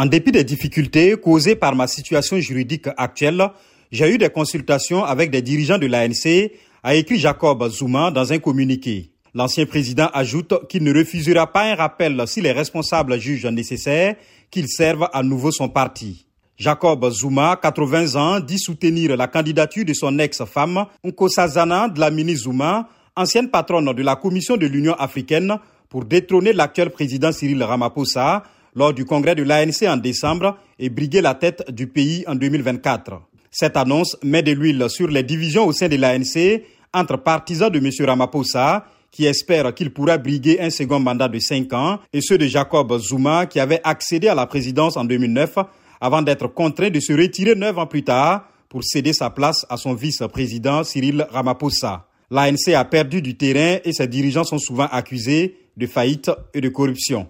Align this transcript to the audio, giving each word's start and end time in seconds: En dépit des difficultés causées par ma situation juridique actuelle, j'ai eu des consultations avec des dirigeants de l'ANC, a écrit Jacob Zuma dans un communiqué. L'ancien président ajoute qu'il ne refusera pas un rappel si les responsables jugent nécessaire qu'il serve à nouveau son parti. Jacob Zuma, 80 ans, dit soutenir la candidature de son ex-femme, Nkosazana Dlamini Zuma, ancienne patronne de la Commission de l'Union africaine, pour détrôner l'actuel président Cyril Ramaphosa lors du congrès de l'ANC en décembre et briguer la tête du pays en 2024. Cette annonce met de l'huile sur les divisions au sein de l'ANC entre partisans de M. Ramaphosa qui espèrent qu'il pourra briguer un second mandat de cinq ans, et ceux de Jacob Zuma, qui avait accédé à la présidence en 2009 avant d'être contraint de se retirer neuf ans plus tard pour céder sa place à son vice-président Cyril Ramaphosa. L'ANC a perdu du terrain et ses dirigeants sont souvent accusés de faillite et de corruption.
En 0.00 0.06
dépit 0.06 0.32
des 0.32 0.44
difficultés 0.44 1.14
causées 1.22 1.56
par 1.56 1.76
ma 1.76 1.86
situation 1.86 2.38
juridique 2.38 2.88
actuelle, 2.96 3.46
j'ai 3.92 4.10
eu 4.10 4.16
des 4.16 4.30
consultations 4.30 5.04
avec 5.04 5.30
des 5.30 5.42
dirigeants 5.42 5.76
de 5.76 5.86
l'ANC, 5.86 6.52
a 6.82 6.94
écrit 6.94 7.18
Jacob 7.18 7.68
Zuma 7.68 8.10
dans 8.10 8.32
un 8.32 8.38
communiqué. 8.38 9.10
L'ancien 9.34 9.66
président 9.66 10.08
ajoute 10.14 10.54
qu'il 10.70 10.84
ne 10.84 10.94
refusera 10.96 11.52
pas 11.52 11.64
un 11.64 11.74
rappel 11.74 12.22
si 12.26 12.40
les 12.40 12.52
responsables 12.52 13.20
jugent 13.20 13.44
nécessaire 13.44 14.16
qu'il 14.50 14.68
serve 14.68 15.06
à 15.12 15.22
nouveau 15.22 15.52
son 15.52 15.68
parti. 15.68 16.24
Jacob 16.56 17.06
Zuma, 17.10 17.58
80 17.60 18.16
ans, 18.16 18.40
dit 18.40 18.58
soutenir 18.58 19.14
la 19.18 19.28
candidature 19.28 19.84
de 19.84 19.92
son 19.92 20.18
ex-femme, 20.18 20.86
Nkosazana 21.04 21.90
Dlamini 21.90 22.36
Zuma, 22.36 22.88
ancienne 23.14 23.50
patronne 23.50 23.92
de 23.92 24.02
la 24.02 24.16
Commission 24.16 24.56
de 24.56 24.66
l'Union 24.66 24.94
africaine, 24.94 25.58
pour 25.90 26.06
détrôner 26.06 26.54
l'actuel 26.54 26.88
président 26.88 27.32
Cyril 27.32 27.62
Ramaphosa 27.62 28.44
lors 28.74 28.94
du 28.94 29.04
congrès 29.04 29.34
de 29.34 29.42
l'ANC 29.42 29.82
en 29.88 29.96
décembre 29.96 30.56
et 30.78 30.88
briguer 30.88 31.20
la 31.20 31.34
tête 31.34 31.70
du 31.70 31.86
pays 31.86 32.24
en 32.26 32.34
2024. 32.34 33.20
Cette 33.50 33.76
annonce 33.76 34.16
met 34.22 34.42
de 34.42 34.52
l'huile 34.52 34.86
sur 34.88 35.08
les 35.08 35.22
divisions 35.22 35.66
au 35.66 35.72
sein 35.72 35.88
de 35.88 35.96
l'ANC 35.96 36.62
entre 36.92 37.16
partisans 37.16 37.70
de 37.70 37.78
M. 37.78 37.90
Ramaphosa 38.06 38.86
qui 39.10 39.26
espèrent 39.26 39.74
qu'il 39.74 39.92
pourra 39.92 40.18
briguer 40.18 40.60
un 40.60 40.70
second 40.70 41.00
mandat 41.00 41.28
de 41.28 41.38
cinq 41.38 41.72
ans, 41.72 41.98
et 42.12 42.20
ceux 42.20 42.38
de 42.38 42.46
Jacob 42.46 42.96
Zuma, 42.98 43.46
qui 43.46 43.58
avait 43.58 43.80
accédé 43.82 44.28
à 44.28 44.34
la 44.34 44.46
présidence 44.46 44.96
en 44.96 45.04
2009 45.04 45.56
avant 46.00 46.22
d'être 46.22 46.46
contraint 46.46 46.90
de 46.90 47.00
se 47.00 47.12
retirer 47.12 47.54
neuf 47.54 47.76
ans 47.76 47.86
plus 47.86 48.04
tard 48.04 48.48
pour 48.68 48.84
céder 48.84 49.12
sa 49.12 49.30
place 49.30 49.66
à 49.68 49.76
son 49.76 49.94
vice-président 49.94 50.84
Cyril 50.84 51.26
Ramaphosa. 51.30 52.06
L'ANC 52.30 52.68
a 52.74 52.84
perdu 52.84 53.20
du 53.20 53.36
terrain 53.36 53.80
et 53.84 53.92
ses 53.92 54.06
dirigeants 54.06 54.44
sont 54.44 54.58
souvent 54.58 54.86
accusés 54.90 55.56
de 55.76 55.86
faillite 55.86 56.30
et 56.54 56.60
de 56.60 56.68
corruption. 56.68 57.28